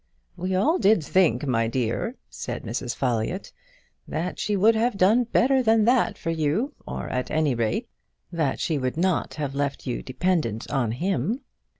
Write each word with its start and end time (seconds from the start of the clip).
"We 0.35 0.55
all 0.55 0.79
did 0.79 1.03
think, 1.03 1.45
my 1.45 1.67
dear," 1.67 2.15
said 2.27 2.63
Mrs. 2.63 2.95
Folliott, 2.95 3.51
"that 4.07 4.39
she 4.39 4.55
would 4.55 4.73
have 4.73 4.97
done 4.97 5.25
better 5.25 5.61
than 5.61 5.85
that 5.85 6.17
for 6.17 6.31
you, 6.31 6.73
or 6.87 7.07
at 7.09 7.29
any 7.29 7.53
rate 7.53 7.87
that 8.31 8.59
she 8.59 8.79
would 8.79 8.97
not 8.97 9.35
have 9.35 9.53
left 9.53 9.85
you 9.85 10.01
dependent 10.01 10.67
on 10.71 10.89
him." 10.93 11.41